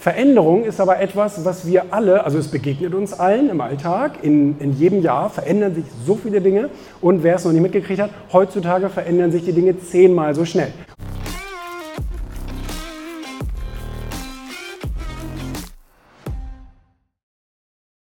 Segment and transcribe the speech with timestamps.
[0.00, 4.58] Veränderung ist aber etwas, was wir alle, also es begegnet uns allen im Alltag, in,
[4.58, 6.70] in jedem Jahr verändern sich so viele Dinge
[7.02, 10.72] und wer es noch nicht mitgekriegt hat, heutzutage verändern sich die Dinge zehnmal so schnell.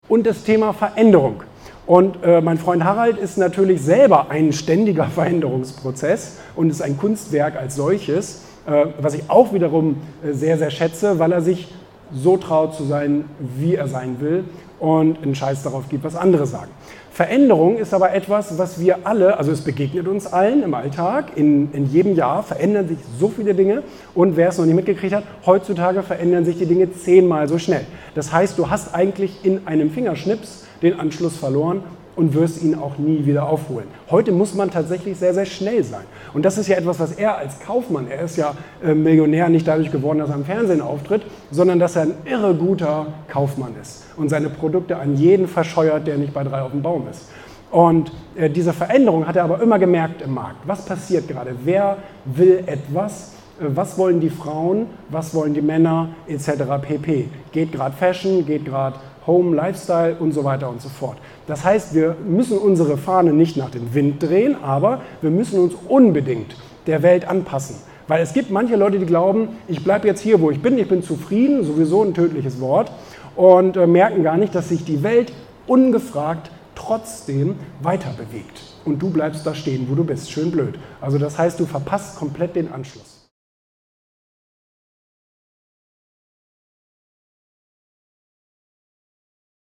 [0.07, 1.43] Und das Thema Veränderung.
[1.89, 7.57] Und äh, mein Freund Harald ist natürlich selber ein ständiger Veränderungsprozess und ist ein Kunstwerk
[7.57, 11.67] als solches, äh, was ich auch wiederum äh, sehr, sehr schätze, weil er sich
[12.13, 14.45] so traut zu sein, wie er sein will
[14.79, 16.71] und einen Scheiß darauf gibt, was andere sagen.
[17.13, 21.71] Veränderung ist aber etwas, was wir alle, also es begegnet uns allen im Alltag, in,
[21.73, 23.83] in jedem Jahr verändern sich so viele Dinge
[24.15, 27.85] und wer es noch nicht mitgekriegt hat, heutzutage verändern sich die Dinge zehnmal so schnell.
[28.15, 31.83] Das heißt, du hast eigentlich in einem Fingerschnips den Anschluss verloren
[32.21, 33.87] und wirst ihn auch nie wieder aufholen.
[34.11, 36.05] Heute muss man tatsächlich sehr, sehr schnell sein.
[36.35, 38.53] Und das ist ja etwas, was er als Kaufmann, er ist ja
[38.85, 42.55] äh, Millionär nicht dadurch geworden, dass er im Fernsehen auftritt, sondern dass er ein irre
[42.55, 46.83] guter Kaufmann ist und seine Produkte an jeden verscheuert, der nicht bei drei auf dem
[46.83, 47.31] Baum ist.
[47.71, 50.59] Und äh, diese Veränderung hat er aber immer gemerkt im Markt.
[50.67, 51.55] Was passiert gerade?
[51.65, 53.33] Wer will etwas?
[53.59, 54.89] Äh, was wollen die Frauen?
[55.09, 56.11] Was wollen die Männer?
[56.29, 56.51] Etc.
[56.83, 57.29] pp.
[57.51, 58.45] Geht gerade Fashion?
[58.45, 61.19] Geht gerade Home, Lifestyle und so weiter und so fort.
[61.47, 65.75] Das heißt, wir müssen unsere Fahne nicht nach dem Wind drehen, aber wir müssen uns
[65.89, 67.77] unbedingt der Welt anpassen.
[68.09, 70.89] Weil es gibt manche Leute, die glauben, ich bleibe jetzt hier, wo ich bin, ich
[70.89, 72.91] bin zufrieden, sowieso ein tödliches Wort,
[73.37, 75.33] und äh, merken gar nicht, dass sich die Welt
[75.67, 78.63] ungefragt trotzdem weiter bewegt.
[78.85, 80.31] Und du bleibst da stehen, wo du bist.
[80.31, 80.79] Schön blöd.
[81.01, 83.20] Also das heißt, du verpasst komplett den Anschluss.